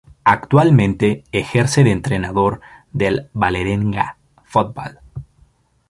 [0.23, 2.59] Actualmente ejerce de entrenador
[2.91, 4.97] del Vålerenga Fotball.